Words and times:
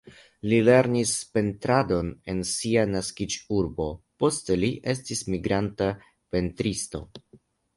Li 0.51 0.59
lernis 0.69 1.11
pentradon 1.35 2.09
en 2.33 2.41
sia 2.53 2.85
naskiĝurbo, 2.95 3.87
poste 4.25 4.59
li 4.65 4.73
estis 4.95 5.23
migranta 5.37 5.91
pentristo. 6.37 7.05